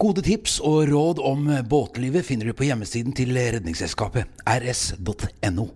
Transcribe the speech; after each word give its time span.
Gode 0.00 0.22
tips 0.24 0.54
og 0.64 0.86
råd 0.88 1.18
om 1.28 1.44
båtlivet 1.68 2.24
finner 2.24 2.48
du 2.48 2.54
på 2.56 2.64
hjemmesiden 2.64 3.12
til 3.12 3.36
Redningsselskapet, 3.36 4.30
rs.no. 4.48 5.66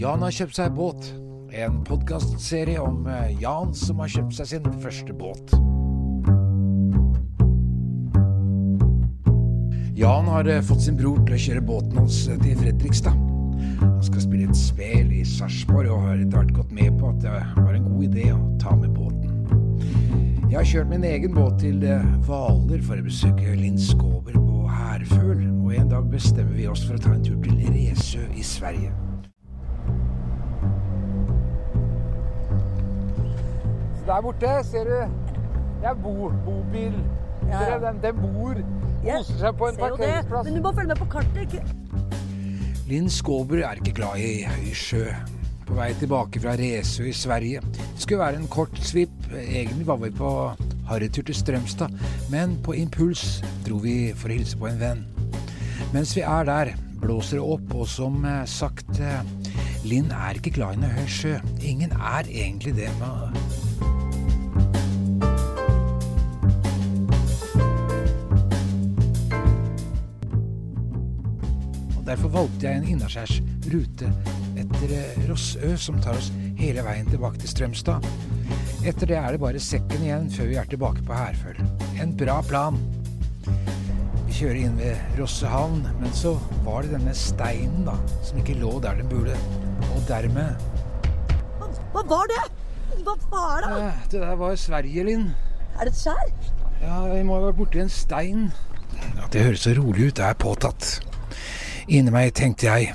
Jan 0.00 0.24
har 0.24 0.32
kjøpt 0.34 0.56
seg 0.56 0.72
båt. 0.74 1.10
En 1.52 1.82
podkastserie 1.84 2.80
om 2.80 3.04
eh, 3.12 3.34
Jan 3.42 3.74
som 3.76 4.00
har 4.00 4.08
kjøpt 4.14 4.38
seg 4.38 4.48
sin 4.54 4.70
første 4.80 5.12
båt. 5.12 5.52
Jan 10.00 10.32
har 10.32 10.48
eh, 10.48 10.64
fått 10.64 10.88
sin 10.88 10.96
bror 10.96 11.20
til 11.28 11.36
å 11.36 11.42
kjøre 11.44 11.66
båten 11.68 12.00
hans 12.00 12.24
eh, 12.32 12.40
til 12.40 12.56
Fredrikstad. 12.64 13.31
Han 13.80 14.02
skal 14.02 14.24
spille 14.24 14.48
et 14.50 14.58
spel 14.58 15.12
i 15.14 15.22
Sarpsborg 15.26 15.90
og 15.90 16.06
har 16.06 16.20
etter 16.20 16.38
hvert 16.38 16.54
gått 16.56 16.72
med 16.74 16.98
på 17.00 17.12
at 17.12 17.20
det 17.24 17.34
var 17.58 17.76
en 17.76 17.86
god 17.86 18.06
idé 18.08 18.28
å 18.34 18.40
ta 18.62 18.74
med 18.76 18.90
båten. 18.96 19.30
Jeg 20.52 20.58
har 20.58 20.66
kjørt 20.68 20.90
min 20.90 21.04
egen 21.08 21.32
båt 21.32 21.54
til 21.62 21.84
eh, 21.88 22.02
Hvaler 22.26 22.82
for 22.84 23.00
å 23.00 23.06
besøke 23.06 23.54
Linn 23.56 23.78
Skåber 23.80 24.34
på 24.36 24.66
Herføl, 24.68 25.46
og 25.62 25.70
en 25.78 25.88
dag 25.88 26.10
bestemmer 26.12 26.58
vi 26.58 26.66
oss 26.68 26.82
for 26.84 26.98
å 26.98 27.00
ta 27.00 27.14
en 27.14 27.24
tur 27.24 27.38
til 27.40 27.62
Resø 27.72 28.26
i 28.36 28.44
Sverige. 28.44 28.92
Så 33.96 34.06
der 34.10 34.20
borte 34.20 34.52
ser 34.68 34.84
du 34.84 34.96
Det 35.80 35.88
er 35.88 35.94
bo, 35.94 36.30
bobil. 36.44 36.94
Ja, 37.48 37.62
ja. 37.70 37.78
Den, 37.78 38.02
den 38.02 38.20
bor, 38.20 38.54
koser 39.02 39.38
seg 39.40 39.56
på 39.58 39.72
en 39.72 39.80
parkeringsplass. 39.80 40.44
Men 40.46 40.54
du 40.54 40.62
må 40.62 40.72
følge 40.76 40.92
med 40.92 41.00
på 41.00 41.08
kartet. 41.16 41.42
Ikke? 41.42 41.64
Linn 42.90 43.06
Skåber 43.10 43.62
er 43.62 43.78
ikke 43.78 43.94
glad 44.00 44.18
i 44.18 44.42
høy 44.48 44.72
sjø. 44.74 45.04
På 45.68 45.76
vei 45.78 45.92
tilbake 46.00 46.40
fra 46.42 46.56
Resø 46.58 47.06
i 47.06 47.14
Sverige. 47.14 47.62
Det 47.62 48.02
skulle 48.02 48.24
være 48.24 48.40
en 48.42 48.50
kort 48.50 48.74
svipp. 48.82 49.14
Egentlig 49.30 49.86
var 49.86 50.00
vi 50.02 50.10
på 50.10 50.30
harrytur 50.90 51.22
til 51.28 51.38
Strømstad, 51.38 51.94
men 52.32 52.58
på 52.64 52.74
impuls 52.76 53.40
dro 53.66 53.78
vi 53.84 54.12
for 54.18 54.32
å 54.32 54.36
hilse 54.36 54.58
på 54.58 54.68
en 54.68 54.82
venn. 54.82 55.06
Mens 55.94 56.16
vi 56.18 56.26
er 56.26 56.48
der, 56.48 56.74
blåser 57.02 57.38
det 57.38 57.46
opp, 57.54 57.74
og 57.78 57.88
som 57.88 58.24
eh, 58.26 58.44
sagt 58.50 58.98
eh, 59.00 59.22
Linn 59.86 60.10
er 60.14 60.38
ikke 60.38 60.54
glad 60.58 60.76
i 60.78 60.82
noe 60.82 60.94
høy 60.98 61.08
sjø. 61.10 61.38
Ingen 61.62 61.94
er 61.96 62.26
egentlig 62.26 62.76
det. 62.78 62.90
med 63.00 63.51
Derfor 72.12 72.28
valgte 72.34 72.66
jeg 72.68 72.76
en 72.82 72.88
innaskjærs 72.92 73.38
rute 73.72 74.08
etter 74.60 74.90
eh, 74.98 75.20
Rossø, 75.30 75.70
som 75.80 75.96
tar 76.04 76.18
oss 76.18 76.26
hele 76.58 76.82
veien 76.84 77.06
tilbake 77.08 77.40
til 77.40 77.48
Strømstad. 77.48 78.04
Etter 78.84 79.08
det 79.08 79.16
er 79.16 79.32
det 79.32 79.40
bare 79.40 79.60
sekken 79.62 80.02
igjen 80.04 80.26
før 80.34 80.50
vi 80.50 80.58
er 80.60 80.66
tilbake 80.68 81.04
på 81.06 81.16
Herføl. 81.16 81.60
En 82.02 82.12
bra 82.20 82.34
plan. 82.44 82.76
Vi 84.26 84.34
kjører 84.42 84.58
inn 84.66 84.74
ved 84.80 85.16
Rosse 85.18 85.48
havn, 85.48 85.86
men 86.02 86.12
så 86.16 86.34
var 86.66 86.84
det 86.84 86.92
denne 86.98 87.14
steinen 87.16 87.86
da, 87.88 87.94
som 88.26 88.40
ikke 88.42 88.58
lå 88.60 88.74
der 88.84 88.98
den 89.00 89.08
burde. 89.12 89.38
Og 89.94 90.02
dermed 90.08 90.68
Hva, 91.62 91.70
hva 91.94 92.02
var 92.10 92.28
det? 92.32 92.42
Hva 93.06 93.14
var 93.32 93.64
det? 93.64 93.70
eh, 93.86 94.02
Det 94.12 94.20
der 94.26 94.36
var 94.42 94.58
Sverige, 94.60 95.06
Linn. 95.08 95.30
Er 95.78 95.88
det 95.88 95.94
et 95.94 96.02
skjær? 96.02 96.28
Ja, 96.82 97.00
vi 97.08 97.22
må 97.24 97.38
ha 97.38 97.46
vært 97.46 97.58
borti 97.62 97.80
en 97.86 97.92
stein. 97.92 98.50
At 99.16 99.32
det 99.32 99.46
høres 99.46 99.64
så 99.64 99.72
rolig 99.80 100.10
ut, 100.12 100.20
er 100.20 100.36
påtatt. 100.36 100.98
Inni 101.90 102.12
meg 102.14 102.30
tenkte 102.38 102.68
jeg 102.68 102.92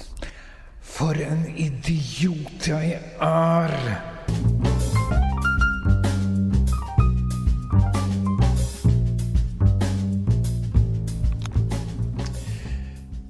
For 0.80 1.18
en 1.20 1.42
idiot 1.60 2.68
jeg 2.70 2.94
er. 3.20 3.74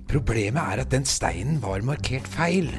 Problemet 0.07 0.61
er 0.61 0.83
at 0.83 0.93
den 0.93 1.05
steinen 1.09 1.57
var 1.63 1.81
markert 1.85 2.29
feil. 2.29 2.69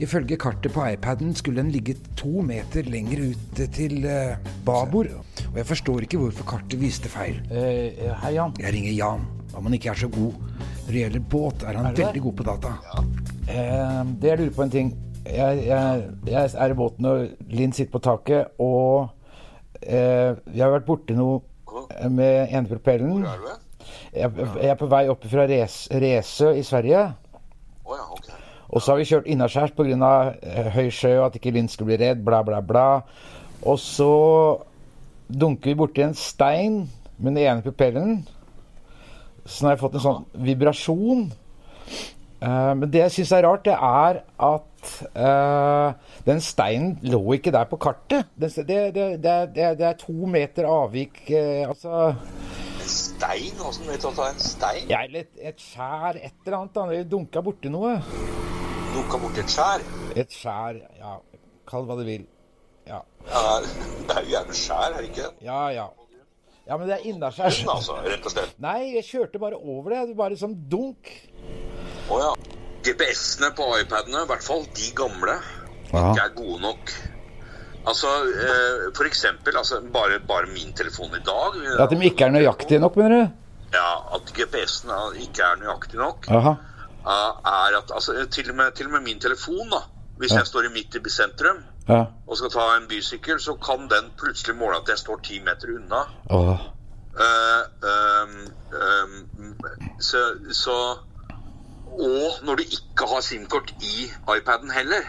Ifølge 0.00 0.36
kartet 0.40 0.72
på 0.76 0.84
iPaden 0.92 1.32
skulle 1.36 1.62
den 1.62 1.72
ligge 1.72 1.96
to 2.16 2.44
meter 2.44 2.84
lenger 2.88 3.32
ute 3.32 3.66
til 3.72 4.04
eh, 4.04 4.36
babord. 4.64 5.10
Og 5.50 5.56
jeg 5.56 5.68
forstår 5.72 6.04
ikke 6.04 6.20
hvorfor 6.20 6.48
kartet 6.52 6.80
viste 6.80 7.08
feil. 7.12 7.40
Eh, 7.48 7.96
hei, 8.22 8.36
Jan. 8.36 8.54
Jeg 8.60 8.76
ringer 8.76 8.96
Jan. 8.96 9.26
Om 9.56 9.66
han 9.66 9.76
ikke 9.76 9.90
er 9.92 10.04
så 10.04 10.08
god 10.12 10.36
når 10.90 10.96
det 10.96 11.02
gjelder 11.04 11.22
båt, 11.30 11.62
er 11.62 11.76
han 11.78 11.86
Er 11.86 11.94
veldig 11.94 12.20
god 12.22 12.36
på 12.36 12.44
data. 12.48 12.70
Eh, 13.46 14.04
det 14.20 14.28
jeg 14.28 14.38
lurer 14.40 14.54
på 14.56 14.62
en 14.64 14.72
ting. 14.74 14.88
Jeg, 15.24 15.62
jeg, 15.66 16.04
jeg 16.26 16.50
er 16.58 16.72
i 16.72 16.74
båten, 16.74 17.06
og 17.06 17.52
Linn 17.54 17.72
sitter 17.76 17.92
på 17.92 18.00
taket, 18.02 18.48
og 18.58 19.10
eh, 19.82 20.34
jeg 20.50 20.64
har 20.64 20.72
vært 20.74 20.88
borti 20.88 21.14
noe 21.14 21.42
med 22.10 22.50
ene 22.50 22.66
propellen. 22.66 23.22
Hvor 23.22 23.30
er 23.30 23.44
du? 23.44 23.84
Jeg, 24.16 24.32
jeg 24.40 24.72
er 24.72 24.80
på 24.80 24.88
vei 24.90 25.04
opp 25.12 25.26
fra 25.30 25.46
Resø 25.46 26.50
i 26.58 26.64
Sverige. 26.66 27.04
Oh, 27.84 27.94
ja, 27.94 28.08
okay. 28.10 28.34
Og 28.70 28.82
så 28.82 28.92
har 28.92 28.98
vi 28.98 29.06
kjørt 29.06 29.30
innaskjærs 29.30 29.76
pga. 29.78 30.10
eh, 30.42 30.72
høy 30.74 30.90
sjø 30.90 31.14
og 31.20 31.28
at 31.28 31.38
ikke 31.38 31.54
Linn 31.54 31.70
skulle 31.70 31.92
bli 31.94 32.00
redd, 32.02 32.24
bla, 32.26 32.42
bla, 32.42 32.58
bla. 32.60 32.88
Og 33.62 33.78
så 33.78 34.10
dunker 35.30 35.70
vi 35.70 35.78
borti 35.78 36.02
en 36.02 36.18
stein 36.18 36.82
med 37.18 37.36
den 37.36 37.44
ene 37.44 37.62
propellen. 37.62 38.24
Så 39.46 39.62
nå 39.64 39.68
har 39.70 39.76
jeg 39.76 39.80
fått 39.82 39.94
en 39.98 40.04
sånn 40.04 40.24
vibrasjon. 40.46 41.28
Uh, 42.40 42.72
men 42.80 42.86
det 42.88 43.02
jeg 43.02 43.12
syns 43.18 43.32
er 43.36 43.42
rart, 43.44 43.66
det 43.66 43.74
er 43.76 44.20
at 44.40 44.92
uh, 45.12 46.14
den 46.24 46.38
steinen 46.40 46.94
lå 47.04 47.20
ikke 47.36 47.52
der 47.52 47.66
på 47.68 47.76
kartet. 47.82 48.30
Det, 48.40 48.48
det, 48.68 48.78
det, 48.96 49.06
det, 49.20 49.32
er- 49.34 49.50
det, 49.56 49.66
det 49.82 49.90
to 50.00 50.14
meter 50.30 50.64
avvik. 50.70 51.20
uh, 51.34 51.68
altså 51.68 52.14
En 52.80 52.88
stein? 52.88 53.60
Åssen 53.68 53.90
vet 53.90 54.00
du 54.00 54.08
at 54.08 54.16
det 54.16 54.24
er 54.24 54.32
en 54.38 54.40
stein? 54.46 54.88
ja, 54.88 55.02
eller 55.04 55.26
et, 55.26 55.32
et 55.52 55.60
skjær, 55.60 56.16
et 56.16 56.32
eller 56.46 56.58
annet. 56.62 56.74
da. 56.78 56.86
Vi 56.94 57.02
dunka 57.12 57.42
borti 57.44 57.68
noe. 57.72 57.98
Dunka 58.94 59.20
borti 59.20 59.44
et 59.44 59.52
skjær? 59.52 59.84
Et 60.24 60.32
skjær, 60.40 60.80
ja. 60.98 61.18
Kall 61.68 61.84
hva 61.86 61.98
du 62.00 62.06
vil. 62.08 62.24
Ja. 62.88 63.02
Ja, 63.28 63.42
det 63.60 64.16
er 64.16 64.24
jo 64.24 64.32
gjerne 64.32 64.56
skjær, 64.56 64.94
er 64.96 65.02
det 65.04 65.10
ikke? 65.12 65.28
Ja, 65.44 65.60
ja. 65.76 65.84
Ja, 66.70 66.76
men 66.78 66.86
det 66.86 67.00
er 67.00 67.06
innaskjærs. 67.10 67.64
Altså, 67.66 67.96
rett 68.06 68.26
og 68.28 68.30
slett. 68.30 68.52
Nei, 68.62 68.92
jeg 68.94 69.06
kjørte 69.08 69.40
bare 69.42 69.58
over 69.58 69.90
det. 69.90 70.02
Det 70.12 70.18
Bare 70.20 70.36
sånn 70.38 70.54
dunk. 70.70 71.10
Å 72.10 72.18
ja. 72.20 72.28
GPS-ene 72.86 73.50
på 73.58 73.66
iPadene, 73.80 74.22
i 74.22 74.28
hvert 74.30 74.44
fall 74.44 74.62
de 74.78 74.86
gamle, 74.96 75.34
ikke 75.90 76.22
er 76.22 76.30
gode 76.36 76.60
nok. 76.62 76.92
Altså, 77.90 78.12
eh, 78.30 78.86
for 78.96 79.08
eksempel, 79.08 79.58
altså, 79.58 79.80
bare, 79.92 80.20
bare 80.30 80.48
min 80.52 80.72
telefon 80.76 81.14
i 81.16 81.20
dag 81.24 81.56
At 81.80 81.92
de 81.92 81.98
ikke 82.06 82.26
er 82.28 82.34
nøyaktige 82.34 82.80
nok, 82.80 82.96
mener 83.00 83.14
du? 83.16 83.36
Ja, 83.74 83.90
at 84.16 84.32
GPS-ene 84.36 84.98
ikke 85.24 85.44
er 85.46 85.60
nøyaktig 85.60 86.00
nok. 86.00 86.30
Jaha. 86.30 86.54
eh, 87.02 87.52
er 87.52 87.78
at, 87.82 87.90
altså, 87.98 88.14
til 88.30 88.52
og, 88.52 88.56
med, 88.62 88.72
til 88.78 88.88
og 88.88 88.94
med 88.98 89.08
min 89.08 89.20
telefon, 89.20 89.66
da. 89.74 89.82
Hvis 90.20 90.36
jeg 90.36 90.46
står 90.46 90.68
i 90.68 90.74
midt 90.74 90.96
i 91.00 91.10
sentrum 91.10 91.64
Ja. 91.88 92.04
og 92.26 92.36
skal 92.36 92.50
ta 92.52 92.64
en 92.76 92.86
bysykkel, 92.90 93.40
så 93.42 93.56
kan 93.58 93.88
den 93.90 94.12
plutselig 94.20 94.54
måle 94.58 94.78
at 94.78 94.90
jeg 94.92 95.00
står 95.00 95.22
ti 95.26 95.40
meter 95.42 95.72
unna. 95.74 96.04
Åh. 96.30 96.66
Eh, 97.20 97.62
um, 97.90 98.34
ehm, 98.80 99.56
så, 99.98 100.20
så 100.54 100.76
Og 101.90 102.44
når 102.46 102.60
du 102.60 102.62
ikke 102.62 103.08
har 103.10 103.20
SIM-kort 103.20 103.72
i 103.82 104.06
iPaden 104.36 104.70
heller, 104.70 105.08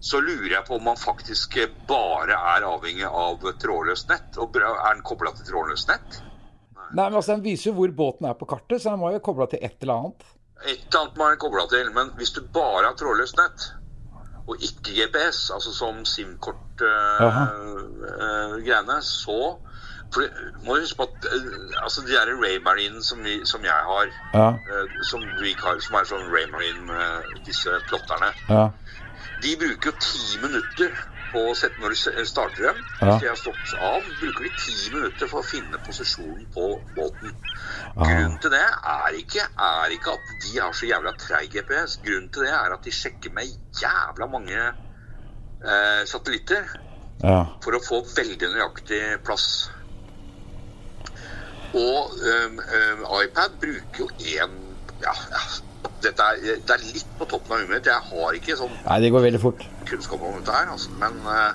så 0.00 0.20
lurer 0.20 0.52
jeg 0.52 0.64
på 0.68 0.76
om 0.76 0.84
man 0.84 0.98
faktisk 1.00 1.56
bare 1.88 2.36
er 2.36 2.66
avhengig 2.68 3.06
av 3.08 3.40
trådløst 3.62 4.10
nett. 4.12 4.36
Og 4.36 4.58
er 4.60 4.92
den 4.92 5.02
kobla 5.06 5.32
til 5.34 5.48
trådløst 5.48 5.88
nett? 5.88 6.18
Nei, 6.92 7.08
men 7.08 7.16
altså, 7.16 7.32
Den 7.32 7.44
viser 7.46 7.70
jo 7.70 7.78
hvor 7.80 7.94
båten 7.96 8.28
er 8.28 8.36
på 8.38 8.46
kartet, 8.50 8.82
så 8.82 8.92
den 8.92 9.00
må 9.00 9.10
jo 9.14 9.24
kobla 9.24 9.48
til 9.50 9.64
et 9.64 9.80
eller 9.82 10.02
annet. 10.02 10.28
Et 10.66 10.84
eller 10.84 11.00
annet 11.00 11.18
må 11.18 11.30
den 11.32 11.40
kobla 11.42 11.66
til. 11.72 11.90
Men 11.96 12.12
hvis 12.20 12.34
du 12.36 12.42
bare 12.54 12.90
har 12.90 12.98
trådløst 13.00 13.40
nett, 13.40 13.66
og 14.46 14.56
ikke 14.62 14.92
GPS, 14.94 15.50
altså 15.54 15.72
som 15.74 16.04
SIM-kort-greiene, 16.04 19.02
så 19.02 19.56
For 20.14 20.20
det- 20.20 20.32
må 20.62 20.74
huske 20.78 20.96
på 20.96 21.02
at 21.02 21.24
eh, 21.32 21.40
altså 21.82 22.00
de 22.06 22.12
der 22.12 22.26
Raymarine 22.42 23.02
som, 23.02 23.24
vi, 23.24 23.44
som 23.46 23.64
jeg 23.64 23.72
har, 23.72 24.06
Ja. 24.34 24.48
eh, 24.50 24.86
som 25.02 25.34
vi 25.40 25.56
har, 25.62 25.78
som 25.80 25.94
er 25.96 26.04
sånn 26.04 26.30
Raymarine, 26.30 26.92
eh, 26.94 27.22
disse 27.44 27.80
plotterne, 27.88 28.34
Ja. 28.48 28.68
de 29.42 29.56
bruker 29.56 29.90
jo 29.90 29.96
ti 29.98 30.38
minutter 30.40 30.90
på 31.36 31.44
sette 31.58 31.82
når 31.82 31.92
du 31.92 32.24
starter 32.28 32.70
dem. 32.70 32.80
Ja. 33.00 33.10
Hvis 33.10 33.22
de 33.22 33.28
har 33.28 33.38
stått 33.40 33.74
av, 33.76 34.08
bruker 34.20 34.46
de 34.46 34.52
ti 34.56 34.76
minutter 34.94 35.30
for 35.30 35.42
å 35.42 35.46
finne 35.46 35.80
posisjonen 35.84 36.48
på 36.54 36.70
båten. 36.96 37.36
Grunnen 37.96 38.38
til 38.42 38.54
det 38.56 38.64
er 38.64 39.20
ikke, 39.20 39.44
er 39.68 39.94
ikke 39.96 40.16
at 40.16 40.34
de 40.46 40.56
har 40.58 40.74
så 40.76 40.88
jævla 40.88 41.14
treig 41.20 41.52
GPS. 41.52 41.98
Grunnen 42.04 42.32
til 42.32 42.46
det 42.48 42.52
er 42.56 42.76
at 42.76 42.84
de 42.88 42.94
sjekker 42.94 43.34
med 43.36 43.52
jævla 43.82 44.30
mange 44.32 44.60
eh, 44.66 46.02
satellitter 46.08 46.66
Ja. 47.24 47.46
for 47.64 47.72
å 47.72 47.80
få 47.80 48.02
veldig 48.12 48.50
nøyaktig 48.52 49.00
plass. 49.24 49.70
Og 51.76 52.12
um, 52.12 52.60
um, 52.60 53.06
iPad 53.22 53.56
bruker 53.60 54.04
jo 54.04 54.08
én 54.36 54.52
ja, 55.02 55.12
ja, 55.32 55.40
dette 56.04 56.26
er, 56.32 56.60
det 56.64 56.76
er 56.76 56.84
litt 56.84 57.08
på 57.18 57.26
toppen 57.28 57.56
av 57.56 57.64
huet 57.64 57.72
mitt. 57.72 57.88
Jeg 57.88 58.10
har 58.10 58.36
ikke 58.38 58.56
sånn 58.60 58.76
Nei, 58.84 59.00
det 59.04 59.10
går 59.12 59.26
veldig 59.26 59.42
fort. 59.42 59.64
Kunnskap 59.88 60.22
om 60.22 60.36
dette 60.40 60.52
her, 60.52 60.70
altså. 60.72 60.90
men, 61.00 61.20
øh, 61.26 61.52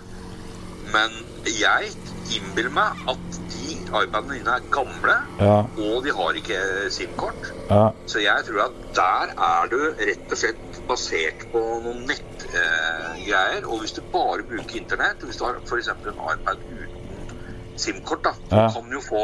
men 0.93 1.11
jeg 1.45 1.91
innbiller 2.37 2.71
meg 2.73 3.03
at 3.11 3.39
de 3.51 3.75
iPadene 3.91 4.37
dine 4.37 4.55
er 4.55 4.65
gamle, 4.71 5.15
Ja. 5.39 5.57
og 5.85 6.03
de 6.05 6.11
har 6.15 6.37
ikke 6.39 6.57
SIM-kort. 6.89 7.51
Ja. 7.69 7.89
Så 8.07 8.19
jeg 8.23 8.43
tror 8.47 8.63
at 8.69 8.77
der 8.95 9.33
er 9.37 9.67
du 9.71 9.77
rett 9.99 10.31
og 10.31 10.37
slett 10.37 10.81
basert 10.87 11.45
på 11.51 11.59
noen 11.83 12.05
nettgreier. 12.07 13.65
og 13.67 13.79
hvis 13.79 13.91
du 13.97 14.01
bare 14.13 14.43
bruker 14.47 14.79
internett, 14.81 15.23
hvis 15.23 15.37
du 15.37 15.45
har 15.45 15.59
f.eks. 15.67 15.87
en 15.87 16.21
iPad 16.33 16.57
uten 16.71 17.31
SIM-kort, 17.77 18.23
da, 18.23 18.33
Ja. 18.51 18.67
kan 18.73 18.89
du 18.89 18.97
jo 18.99 19.01
få 19.01 19.23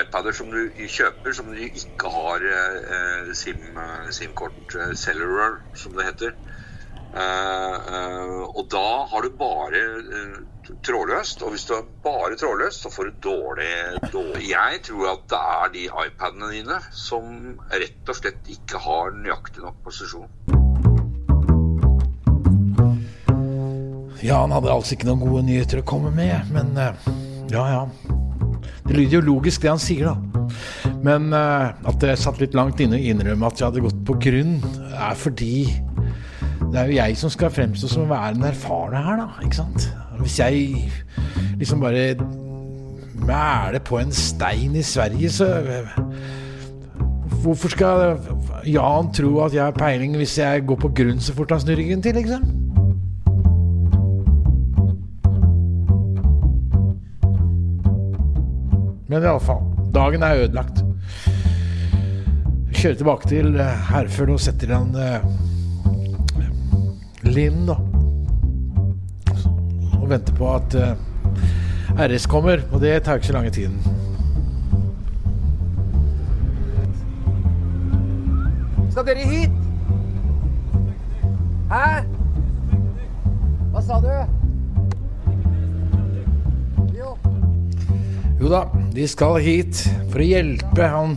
iPader 0.00 0.32
som 0.32 0.50
du 0.50 0.70
kjøper 0.86 1.32
som 1.34 1.46
du 1.50 1.58
ikke 1.58 2.10
har 2.10 2.40
eh, 2.46 3.32
SIM-kort, 3.34 4.14
SIM-kort, 4.14 4.74
eh, 4.78 4.94
cellular, 4.94 5.60
som 5.74 5.92
det 5.92 6.04
heter. 6.04 6.32
Eh, 7.10 7.76
eh, 7.94 8.42
og 8.54 8.68
da 8.70 8.88
har 9.10 9.24
du 9.26 9.32
bare 9.34 9.80
eh, 9.98 10.36
trådløst, 10.86 11.42
og 11.42 11.54
hvis 11.54 11.66
du 11.66 11.74
har 11.74 11.88
bare 12.04 12.36
trådløst, 12.38 12.84
så 12.84 12.92
får 12.94 13.08
du 13.08 13.16
dårlig, 13.24 13.72
dårlig 14.12 14.50
Jeg 14.52 14.82
tror 14.86 15.08
at 15.16 15.24
det 15.32 15.40
er 15.40 15.72
de 15.74 15.82
iPadene 16.04 16.52
dine 16.54 16.78
som 16.94 17.58
rett 17.72 18.12
og 18.12 18.20
slett 18.20 18.52
ikke 18.54 18.78
har 18.84 19.10
nøyaktig 19.16 19.64
nok 19.64 19.82
posisjon. 19.88 20.30
Ja, 24.22 24.44
han 24.44 24.54
hadde 24.54 24.70
altså 24.70 24.94
ikke 24.94 25.08
noen 25.08 25.24
gode 25.24 25.42
nyheter 25.48 25.80
å 25.80 25.88
komme 25.88 26.12
med, 26.14 26.52
men 26.54 26.76
ja, 27.50 27.64
ja. 27.72 27.84
Det 28.84 28.94
lyder 28.94 29.16
jo 29.16 29.26
logisk, 29.32 29.64
det 29.64 29.72
han 29.72 29.80
sier, 29.82 30.12
da. 30.12 30.50
Men 31.02 31.32
at 31.32 31.96
det 32.02 32.18
satt 32.20 32.38
litt 32.42 32.54
langt 32.54 32.82
inne 32.84 33.00
å 33.00 33.06
innrømme 33.10 33.48
at 33.48 33.58
jeg 33.58 33.70
hadde 33.70 33.82
gått 33.86 34.02
på 34.06 34.18
grunn, 34.20 34.58
er 34.92 35.16
fordi 35.18 35.64
det 36.70 36.78
er 36.78 36.86
jo 36.86 36.98
jeg 37.00 37.16
som 37.18 37.30
skal 37.34 37.50
fremstå 37.50 37.88
som 37.90 38.04
å 38.04 38.12
være 38.12 38.34
den 38.36 38.46
erfarne 38.46 39.02
her, 39.02 39.22
da. 39.24 39.28
Ikke 39.42 39.58
sant? 39.58 39.88
Hvis 40.20 40.38
jeg 40.38 40.90
liksom 41.58 41.82
bare 41.82 42.14
mæler 43.26 43.82
på 43.84 43.98
en 43.98 44.12
stein 44.14 44.76
i 44.76 44.82
Sverige, 44.86 45.30
så 45.30 45.50
Hvorfor 47.40 47.72
skal 47.72 48.18
Jan 48.68 49.06
tro 49.16 49.38
at 49.40 49.54
jeg 49.54 49.62
har 49.64 49.72
peiling 49.72 50.16
hvis 50.20 50.38
jeg 50.38 50.66
går 50.68 50.76
på 50.76 50.90
grunn 50.92 51.22
så 51.24 51.32
fort 51.32 51.54
han 51.54 51.62
snur 51.62 51.78
ryggen 51.78 52.02
til, 52.04 52.18
liksom? 52.20 52.42
Men 59.08 59.24
iallfall, 59.24 59.64
dagen 59.94 60.22
er 60.22 60.44
ødelagt. 60.44 60.84
Kjører 62.76 63.00
tilbake 63.00 63.32
til 63.32 63.56
Herføl 63.88 64.36
og 64.36 64.44
setter 64.44 64.74
han 64.76 64.92
eh, 64.94 65.24
Linn, 67.30 67.66
da. 67.68 67.76
Og 70.00 70.06
venter 70.10 70.34
på 70.34 70.48
at 70.50 70.74
uh, 70.74 70.94
RS 72.00 72.26
kommer, 72.30 72.62
og 72.72 72.80
det 72.82 73.02
tar 73.06 73.20
ikke 73.20 73.30
så 73.30 73.36
lange 73.36 73.50
tiden. 73.54 73.78
Skal 78.90 79.06
dere 79.06 79.26
hit? 79.30 79.50
Hæ? 81.70 82.02
Hva 83.70 83.82
sa 83.86 84.00
du? 84.02 84.10
Jo. 86.98 87.14
Jo 88.40 88.50
da, 88.50 88.64
de 88.96 89.06
skal 89.08 89.38
hit 89.44 89.84
for 90.10 90.18
å 90.18 90.26
hjelpe 90.26 90.88
han 90.90 91.14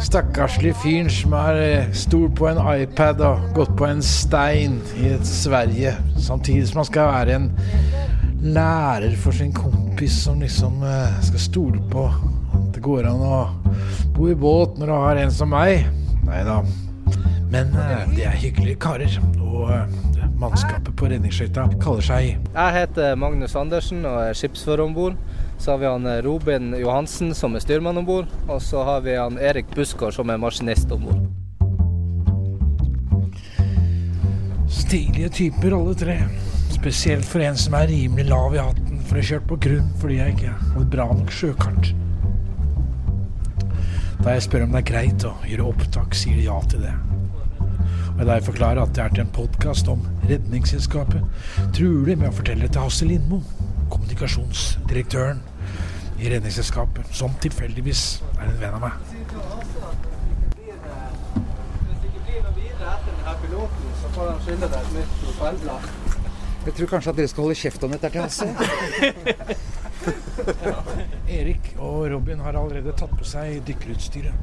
stakkarslige 0.00 0.74
fyren 0.82 1.10
som 1.12 1.32
har 1.36 1.58
stolt 1.96 2.34
på 2.38 2.48
en 2.48 2.60
iPad 2.82 3.20
og 3.26 3.50
gått 3.54 3.72
på 3.78 3.86
en 3.88 4.02
stein 4.04 4.78
i 4.96 5.10
et 5.14 5.26
Sverige, 5.26 5.94
samtidig 6.18 6.68
som 6.68 6.80
han 6.80 6.88
skal 6.88 7.10
være 7.12 7.36
en 7.36 7.50
lærer 8.40 9.16
for 9.20 9.36
sin 9.36 9.52
kompis 9.52 10.22
som 10.24 10.40
liksom 10.40 10.82
eh, 10.82 11.18
skal 11.22 11.42
stole 11.42 11.82
på 11.92 12.06
at 12.08 12.70
det 12.74 12.82
går 12.84 13.08
an 13.10 13.20
å 13.20 13.40
bo 14.16 14.30
i 14.30 14.36
båt 14.38 14.78
når 14.80 14.88
du 14.88 14.94
har 14.96 15.20
en 15.20 15.34
som 15.34 15.52
meg. 15.52 15.84
Nei 16.24 16.40
da. 16.48 16.62
Men 17.52 17.74
eh, 17.76 18.06
de 18.14 18.24
er 18.24 18.40
hyggelige 18.40 18.80
karer, 18.80 19.20
og 19.42 19.74
eh, 19.74 20.00
mannskapet 20.40 20.96
på 20.96 21.10
redningsskøyta 21.12 21.66
kaller 21.82 22.06
seg 22.06 22.30
Jeg 22.30 22.76
heter 22.78 23.18
Magnus 23.20 23.56
Andersen 23.58 24.06
og 24.08 24.22
er 24.24 24.38
skipsfører 24.38 24.86
om 24.86 24.96
bord. 24.96 25.20
Så 25.60 25.70
har 25.70 25.78
vi 25.78 25.86
han 25.86 26.06
eh, 26.06 26.22
Robin 26.22 26.74
Johansen 26.80 27.34
som 27.34 27.52
er 27.54 27.60
styrmann 27.60 28.00
om 28.00 28.06
bord. 28.08 28.30
Og 28.48 28.62
så 28.64 28.80
har 28.84 29.02
vi 29.04 29.12
han 29.16 29.36
Erik 29.38 29.68
Buskår 29.76 30.14
som 30.16 30.30
er 30.32 30.40
maskinist 30.40 30.92
om 30.94 31.04
bord. 31.04 31.26
Stilige 34.72 35.28
typer 35.28 35.76
alle 35.76 35.92
tre. 35.94 36.16
Spesielt 36.72 37.28
for 37.28 37.44
en 37.44 37.60
som 37.60 37.76
er 37.76 37.90
rimelig 37.92 38.30
lav 38.30 38.56
i 38.56 38.62
hatten 38.62 39.04
for 39.04 39.18
å 39.18 39.20
ha 39.20 39.26
kjørt 39.34 39.46
på 39.50 39.60
grunn 39.66 39.92
fordi 40.00 40.16
jeg 40.22 40.36
ikke 40.38 40.54
har 40.56 40.80
et 40.80 40.90
bra 40.96 41.06
nok 41.12 41.34
sjøkart. 41.34 41.92
Da 44.24 44.32
jeg 44.32 44.46
spør 44.48 44.64
om 44.64 44.72
det 44.72 44.80
er 44.80 44.88
greit 44.94 45.28
å 45.28 45.34
gjøre 45.44 45.68
opptak, 45.74 46.16
sier 46.16 46.40
de 46.40 46.48
ja 46.48 46.56
til 46.72 46.88
det. 46.88 46.96
Og 48.16 48.24
da 48.24 48.38
jeg 48.38 48.48
forklarer 48.48 48.80
at 48.80 48.96
det 48.96 49.04
er 49.04 49.12
til 49.12 49.26
en 49.26 49.36
podkast 49.36 49.92
om 49.92 50.08
Redningsselskapet, 50.24 51.20
truer 51.76 52.14
de 52.14 52.18
med 52.24 52.32
å 52.32 52.34
fortelle 52.40 52.64
det 52.64 52.72
til 52.78 52.88
Hasse 52.88 53.08
Lindmo, 53.12 53.44
kommunikasjonsdirektøren 53.92 55.49
i 56.20 56.28
Redningsselskapet, 56.28 57.08
som 57.16 57.32
tilfeldigvis 57.40 58.20
er 58.36 58.44
en 58.44 58.58
venn 58.60 58.74
av 58.76 58.82
meg. 58.84 58.92
Jeg 66.60 66.74
tror 66.76 66.90
kanskje 66.90 67.10
at 67.12 67.16
dere 67.16 67.28
skal 67.30 67.44
holde 67.46 67.56
kjeft 67.56 67.84
om 67.86 67.90
dette 67.94 68.08
til 68.12 68.20
Hasse. 68.20 68.46
Erik 71.40 71.64
og 71.78 72.10
Robin 72.12 72.40
har 72.44 72.54
allerede 72.58 72.92
tatt 73.00 73.14
på 73.16 73.24
seg 73.28 73.62
dykkerutstyret. 73.68 74.34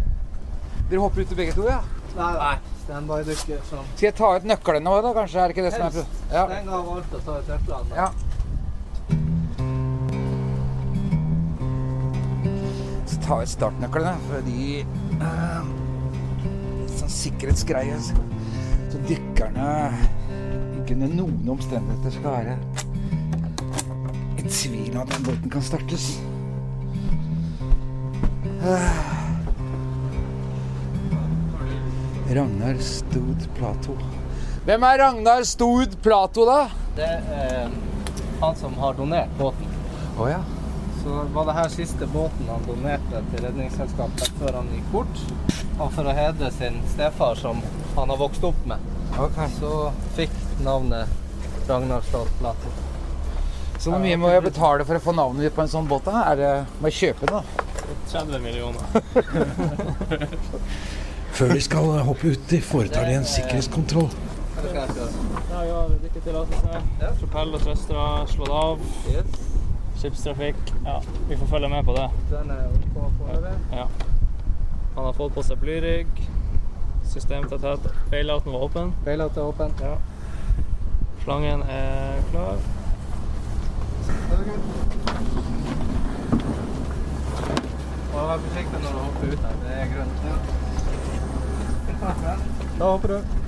Dere 0.89 1.01
hopper 1.03 1.21
uti 1.27 1.35
begge 1.37 1.53
to, 1.57 1.63
ja? 1.69 1.79
Nei, 2.17 2.33
nei. 2.39 2.55
Standby-dykker 2.87 3.59
Skal 3.67 4.05
jeg 4.07 4.15
ta 4.17 4.27
ut 4.37 4.45
nøklene 4.47 4.89
òg, 4.95 4.99
da? 5.05 5.09
Kanskje 5.19 5.37
er 5.43 5.47
det 5.51 5.55
ikke 5.57 5.67
det 5.67 5.73
som 5.75 5.85
er 5.85 5.89
ja. 5.99 6.03
Steng 6.47 6.67
av 6.71 6.83
alt 6.95 7.11
og 7.19 7.23
ta 7.27 7.33
ut 7.37 7.47
nøklene. 7.53 7.91
ja. 7.99 8.07
Ta 13.27 13.41
ut 13.43 13.51
startnøklene, 13.51 14.15
Fordi 14.29 14.85
uh, 15.19 15.27
eh, 15.27 15.71
Sånn 16.97 17.11
sikkerhetsgreie. 17.11 17.99
Så, 18.01 18.15
så 18.91 19.01
dykkerne 19.07 19.71
ikke 20.79 20.95
under 20.95 21.13
noen 21.19 21.51
omstendigheter 21.57 22.15
skal 22.15 22.37
være 22.37 22.57
i 24.37 24.45
tvil 24.47 24.95
om 24.95 25.01
at 25.03 25.11
den 25.11 25.25
båten 25.27 25.51
kan 25.51 25.65
startes. 25.65 26.07
Uh. 28.63 29.17
Ragnar 32.31 32.79
Stod 32.83 33.47
Plato. 33.55 33.97
Hvem 34.67 34.83
er 34.83 34.99
Ragnar 35.03 35.43
Stod 35.47 35.99
Plato, 36.03 36.47
da? 36.47 36.59
Det 36.97 37.07
er 37.07 37.69
han 38.41 38.55
som 38.59 38.75
har 38.81 38.97
donert 38.97 39.31
båten. 39.39 39.75
Å 40.19 40.31
ja. 40.31 40.41
Så 41.07 41.23
var 41.33 41.45
det 41.45 41.53
her 41.53 41.69
siste 41.69 42.07
båten 42.07 42.49
han 42.49 42.65
donerte 42.67 43.21
til 43.31 43.45
Redningsselskapet 43.45 44.31
før 44.41 44.57
han 44.57 44.65
gikk 44.73 44.89
bort. 44.91 45.21
Og 45.79 45.93
for 45.95 46.03
å 46.03 46.15
hedre 46.17 46.49
sin 46.51 46.81
stefar 46.91 47.39
som 47.39 47.61
han 47.95 48.11
har 48.11 48.19
vokst 48.19 48.43
opp 48.43 48.59
med, 48.67 48.83
okay. 49.15 49.47
så 49.55 49.71
fikk 50.17 50.35
navnet 50.65 51.07
Ragnar 51.69 52.03
Plato. 52.11 52.73
Så 53.79 53.93
hvor 53.93 54.03
mye 54.03 54.19
må 54.19 54.33
jeg 54.33 54.43
betale 54.49 54.83
for 54.83 54.99
å 54.99 55.05
få 55.07 55.15
navnet 55.15 55.47
ditt 55.47 55.55
på 55.55 55.63
en 55.63 55.71
sånn 55.77 55.87
båt? 55.87 56.03
da? 56.11 56.25
Er 56.33 56.41
det, 56.41 56.51
må 56.81 56.91
jeg 56.91 56.99
kjøpe 56.99 57.31
den, 57.31 57.39
da? 57.39 57.43
30 58.11 58.43
millioner. 58.43 58.83
Før 61.39 61.55
de 61.55 61.61
skal 61.63 61.91
hoppe 62.09 62.35
uti, 62.35 62.59
foretar 62.59 63.07
de 63.07 63.15
en 63.21 63.29
sikkerhetskontroll. 63.37 64.11
ja, 64.11 64.59
skal 64.59 64.81
jeg 64.83 64.97
kjøre? 64.97 65.43
Ja, 65.53 65.67
ja, 65.71 65.83
dykketillatelse. 66.03 67.13
Propell 67.23 67.55
og 67.55 67.63
thrustere 67.63 68.09
slått 68.33 68.57
av. 68.59 68.89
Yes. 69.13 69.46
Skipstrafikk. 69.97 70.73
Ja, 70.85 71.01
vi 71.29 71.37
får 71.37 71.45
følge 71.45 71.69
med 71.69 71.83
på 71.85 71.93
det. 71.95 72.09
Den 72.31 72.51
er 72.51 72.67
på 72.93 73.11
foreløpig. 73.17 73.53
Ja. 73.71 73.85
Han 74.95 75.05
har 75.05 75.13
fått 75.13 75.33
på 75.33 75.43
seg 75.45 75.57
blyrygg. 75.61 76.21
Systemtetthet. 77.07 77.87
Bailouten 78.11 78.53
var 78.53 78.67
åpen. 78.67 78.93
Bailout 79.05 79.37
er 79.37 79.41
åpen. 79.49 79.73
Ja. 79.81 79.95
Slangen 81.23 81.63
er 81.69 82.21
klar. 82.31 82.57
Vær 88.13 88.37
forsiktig 88.43 88.79
når 88.83 88.91
du 88.91 88.99
hopper 88.99 89.27
ut 89.33 89.41
her. 89.47 89.57
Det 89.63 89.73
er 89.81 89.87
grønt. 89.95 90.17
Ja. 90.29 90.37
Da 92.79 92.85
hopper 92.85 93.07
du. 93.07 93.46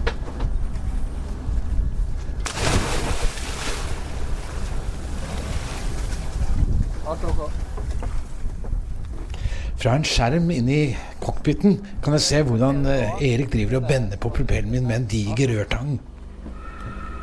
Fra 9.79 9.95
en 9.95 10.03
skjerm 10.05 10.51
inni 10.53 10.75
i 10.75 10.97
cockpiten 11.23 11.79
kan 12.03 12.13
jeg 12.13 12.21
se 12.21 12.41
hvordan 12.45 12.83
eh, 12.85 13.23
Erik 13.31 13.49
driver 13.53 13.79
og 13.79 13.87
bender 13.89 14.19
på 14.21 14.29
propellen 14.35 14.71
min 14.75 14.85
med 14.85 14.95
en 14.99 15.07
diger 15.09 15.49
rørtang. 15.55 15.95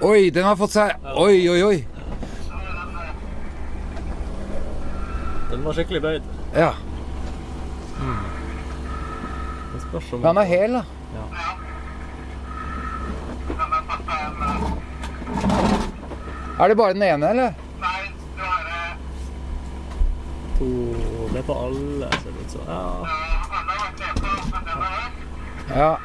Oi, 0.03 0.31
den 0.35 0.45
har 0.45 0.57
fått 0.59 0.75
seg 0.75 1.07
Oi, 1.15 1.47
oi, 1.49 1.61
oi. 1.63 1.77
Den 5.53 5.63
var 5.65 5.77
skikkelig 5.77 6.03
bøyd. 6.03 6.27
Ja. 6.57 6.73
Mm. 8.01 8.25
spørs 9.87 10.11
Han 10.25 10.41
er 10.43 10.51
hel, 10.51 10.81
da. 10.81 10.83
Er 16.57 16.69
det 16.69 16.77
bare 16.77 16.97
den 16.97 17.07
ene, 17.07 17.31
eller? 17.31 17.66
To 20.59 20.65
Det 21.33 21.39
er 21.39 21.43
på 21.43 21.55
alle, 21.67 22.09
ser 22.23 22.31
det 22.31 22.41
ut 22.45 22.51
som. 22.51 22.61
Ja. 22.67 23.07
Ja. 25.77 25.97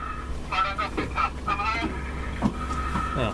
ja. 3.18 3.32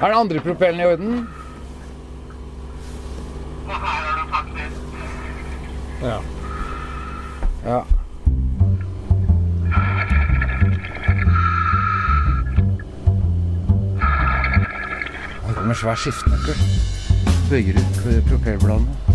Er 0.00 0.06
den 0.06 0.18
andre 0.18 0.40
propellen 0.40 0.80
i 0.80 0.84
orden? 0.84 1.28
ja. 6.02 6.20
Ja. 7.64 7.84
Det 15.48 15.56
kommer 15.56 15.74
svær 15.74 15.94
skiftenøkkel. 15.94 16.54
Bøyer 17.50 17.78
ut 17.78 18.28
propellbladene. 18.28 19.11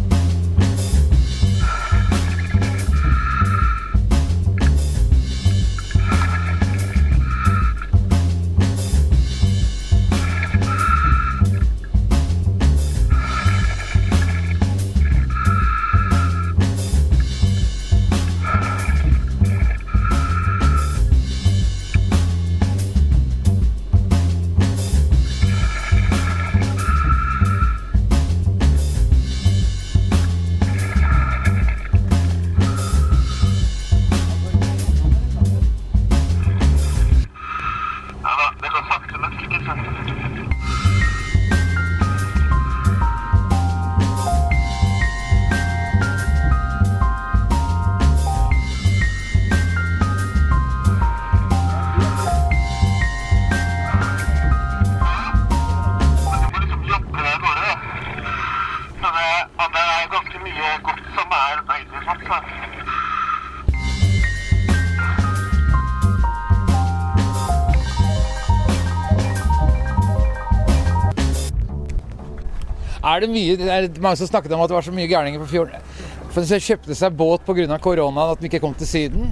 Er 73.17 73.23
det 73.25 73.31
mye 73.33 73.55
Det 73.57 73.69
er 73.73 73.87
mange 73.97 74.19
som 74.19 74.27
snakket 74.29 74.51
om 74.53 74.61
at 74.61 74.69
det 74.69 74.75
var 74.77 74.85
så 74.85 74.91
mye 74.93 75.09
gærninger 75.09 75.41
på 75.41 75.49
fjorden. 75.49 75.87
For 76.29 76.45
de 76.45 76.59
kjøpte 76.61 76.93
seg 76.99 77.15
båt 77.17 77.47
pga. 77.47 77.79
koronaen, 77.81 78.33
at 78.35 78.39
de 78.39 78.45
ikke 78.45 78.61
kom 78.61 78.75
til 78.77 78.87
Syden. 78.87 79.31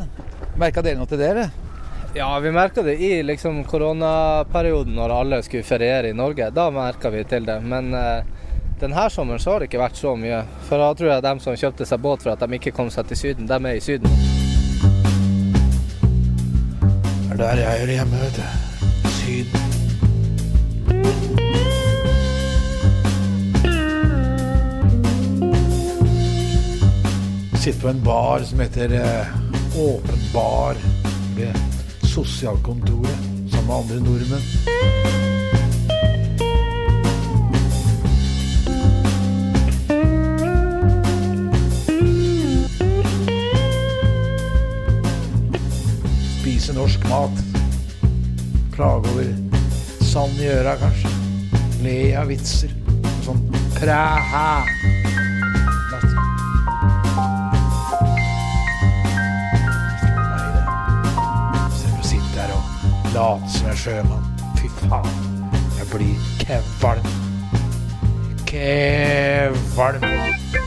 Merka 0.58 0.82
dere 0.82 0.98
noe 0.98 1.06
til 1.06 1.22
det, 1.22 1.30
eller? 1.30 1.52
Ja, 2.16 2.40
vi 2.40 2.52
merka 2.52 2.82
det 2.82 2.98
i 2.98 3.22
liksom 3.22 3.64
koronaperioden 3.70 4.96
når 4.96 5.14
alle 5.20 5.42
skulle 5.44 5.64
feriere 5.64 6.10
i 6.10 6.18
Norge. 6.18 6.50
Da 6.50 6.72
merka 6.74 7.14
vi 7.14 7.24
til 7.30 7.46
det. 7.46 7.62
Men 7.62 7.94
eh, 7.94 8.26
denne 8.82 9.10
sommeren 9.14 9.40
så 9.40 9.52
har 9.54 9.60
det 9.62 9.70
ikke 9.70 9.86
vært 9.86 10.02
så 10.02 10.16
mye. 10.18 10.42
For 10.66 10.82
da 10.82 10.94
tror 10.98 11.14
jeg 11.14 11.28
de 11.30 11.40
som 11.46 11.62
kjøpte 11.62 11.86
seg 11.86 12.02
båt 12.02 12.26
for 12.26 12.34
at 12.34 12.42
de 12.42 12.58
ikke 12.58 12.74
kom 12.74 12.90
seg 12.90 13.06
til 13.12 13.22
Syden, 13.22 13.46
de 13.46 13.60
er 13.60 13.76
i 13.78 13.84
Syden. 13.86 14.10
Det 17.30 17.38
er 17.38 17.44
der 17.44 17.68
jeg 17.68 17.84
hører 17.84 18.00
hjemme, 18.00 18.24
vet 18.26 18.42
du. 18.42 18.75
Sitter 27.66 27.82
på 27.82 27.88
en 27.88 28.04
bar 28.04 28.40
som 28.40 28.60
heter 28.60 28.94
eh, 28.94 29.28
Åpen 29.78 30.20
bar 30.34 30.76
ved 31.36 31.56
sosialkontoret 32.14 33.18
sammen 33.52 33.68
med 33.68 33.76
andre 33.76 33.96
nordmenn. 34.06 34.42
Spise 46.38 46.74
norsk 46.78 47.10
mat. 47.10 47.44
Klage 48.76 49.10
over 49.10 49.34
sand 50.06 50.38
i 50.38 50.54
øra, 50.54 50.78
kanskje. 50.86 51.18
Le 51.82 52.00
av 52.14 52.30
vitser. 52.30 52.78
Sånn 53.26 53.42
præha. 53.82 54.75
Late 63.16 63.50
som 63.50 63.68
jeg 63.68 63.72
er 63.72 63.80
sjømann. 63.80 64.26
Fy 64.60 64.68
faen. 64.82 65.08
Jeg 65.78 65.88
blir 65.94 66.16
kvalm. 66.80 67.08
Kvalm. 69.76 70.65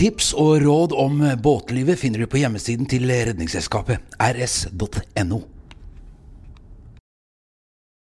Tips 0.00 0.30
og 0.32 0.62
råd 0.64 0.94
om 0.96 1.18
båtlivet 1.44 2.00
finner 2.00 2.22
du 2.22 2.30
på 2.32 2.40
hjemmesiden 2.40 2.88
til 2.88 3.04
Redningsselskapet 3.04 4.00
rs.no. 4.16 5.42